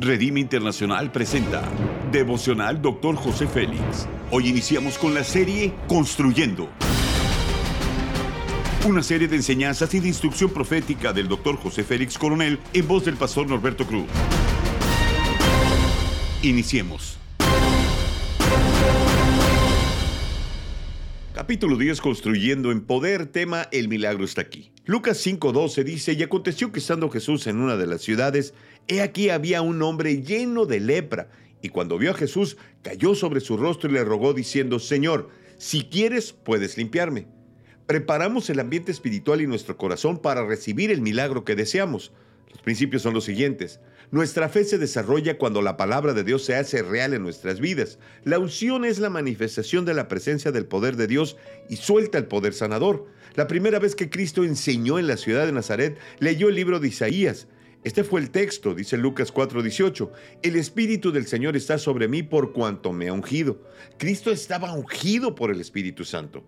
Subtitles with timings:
[0.00, 1.68] Redime Internacional presenta
[2.12, 3.16] Devocional Dr.
[3.16, 4.06] José Félix.
[4.30, 6.68] Hoy iniciamos con la serie Construyendo.
[8.86, 11.56] Una serie de enseñanzas y de instrucción profética del Dr.
[11.56, 14.06] José Félix Coronel en voz del pastor Norberto Cruz.
[16.42, 17.18] Iniciemos.
[21.34, 24.70] Capítulo 10 Construyendo en Poder, tema El milagro está aquí.
[24.88, 28.54] Lucas 5:12 dice, y aconteció que estando Jesús en una de las ciudades,
[28.86, 31.28] he aquí había un hombre lleno de lepra,
[31.60, 35.82] y cuando vio a Jesús, cayó sobre su rostro y le rogó diciendo, Señor, si
[35.82, 37.26] quieres, puedes limpiarme.
[37.84, 42.10] Preparamos el ambiente espiritual y nuestro corazón para recibir el milagro que deseamos.
[42.50, 43.80] Los principios son los siguientes.
[44.10, 47.98] Nuestra fe se desarrolla cuando la palabra de Dios se hace real en nuestras vidas.
[48.24, 51.36] La unción es la manifestación de la presencia del poder de Dios
[51.68, 53.06] y suelta el poder sanador.
[53.34, 56.88] La primera vez que Cristo enseñó en la ciudad de Nazaret, leyó el libro de
[56.88, 57.48] Isaías.
[57.84, 60.10] Este fue el texto, dice Lucas 4:18.
[60.42, 63.62] El Espíritu del Señor está sobre mí por cuanto me ha ungido.
[63.98, 66.42] Cristo estaba ungido por el Espíritu Santo.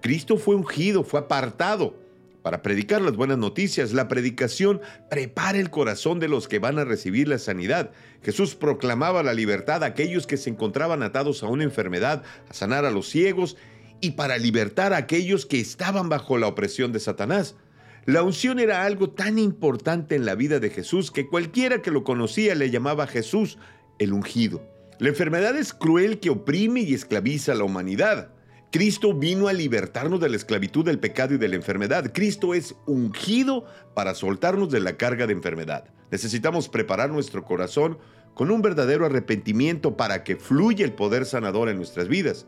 [0.00, 2.05] Cristo fue ungido, fue apartado
[2.46, 3.92] para predicar las buenas noticias.
[3.92, 4.80] La predicación
[5.10, 7.90] prepara el corazón de los que van a recibir la sanidad.
[8.22, 12.84] Jesús proclamaba la libertad a aquellos que se encontraban atados a una enfermedad, a sanar
[12.84, 13.56] a los ciegos
[14.00, 17.56] y para libertar a aquellos que estaban bajo la opresión de Satanás.
[18.04, 22.04] La unción era algo tan importante en la vida de Jesús que cualquiera que lo
[22.04, 23.58] conocía le llamaba Jesús
[23.98, 24.62] el ungido.
[25.00, 28.35] La enfermedad es cruel que oprime y esclaviza a la humanidad.
[28.76, 32.12] Cristo vino a libertarnos de la esclavitud del pecado y de la enfermedad.
[32.12, 35.84] Cristo es ungido para soltarnos de la carga de enfermedad.
[36.10, 37.96] Necesitamos preparar nuestro corazón
[38.34, 42.44] con un verdadero arrepentimiento para que fluya el poder sanador en nuestras vidas.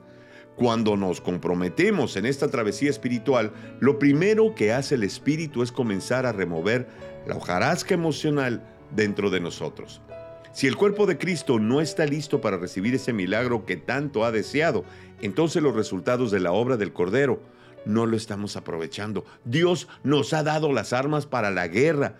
[0.55, 6.27] Cuando nos comprometemos en esta travesía espiritual, lo primero que hace el Espíritu es comenzar
[6.27, 6.89] a remover
[7.27, 8.62] la hojarasca emocional
[8.95, 10.03] dentro de nosotros.
[10.52, 14.32] Si el cuerpo de Cristo no está listo para recibir ese milagro que tanto ha
[14.32, 14.84] deseado,
[15.20, 17.41] entonces los resultados de la obra del Cordero
[17.84, 19.25] no lo estamos aprovechando.
[19.44, 22.16] Dios nos ha dado las armas para la guerra,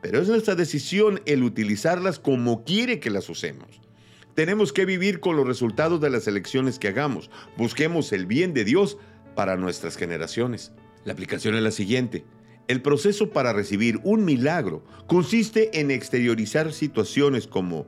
[0.00, 3.80] pero es nuestra decisión el utilizarlas como quiere que las usemos.
[4.34, 7.30] Tenemos que vivir con los resultados de las elecciones que hagamos.
[7.56, 8.98] Busquemos el bien de Dios
[9.34, 10.72] para nuestras generaciones.
[11.04, 12.24] La aplicación es la siguiente.
[12.66, 17.86] El proceso para recibir un milagro consiste en exteriorizar situaciones como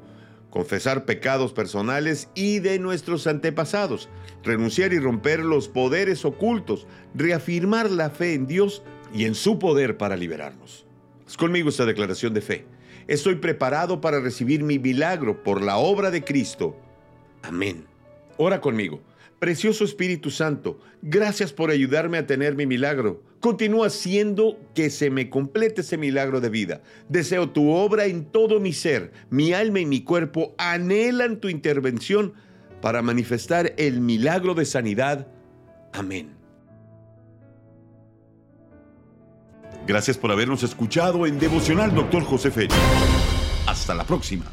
[0.51, 4.09] confesar pecados personales y de nuestros antepasados,
[4.43, 8.83] renunciar y romper los poderes ocultos, reafirmar la fe en Dios
[9.15, 10.87] y en su poder para liberarnos.
[11.27, 12.67] Es conmigo esta declaración de fe.
[13.07, 16.77] Estoy preparado para recibir mi milagro por la obra de Cristo.
[17.43, 17.87] Amén.
[18.37, 19.01] Ora conmigo.
[19.39, 23.23] Precioso Espíritu Santo, gracias por ayudarme a tener mi milagro.
[23.41, 26.81] Continúa haciendo que se me complete ese milagro de vida.
[27.11, 29.13] Deseo tu obra en todo mi ser.
[29.29, 32.33] Mi alma y mi cuerpo anhelan tu intervención
[32.81, 35.29] para manifestar el milagro de sanidad.
[35.93, 36.31] Amén.
[39.87, 42.75] Gracias por habernos escuchado en Devocional Doctor José Félix.
[43.67, 44.47] Hasta la próxima.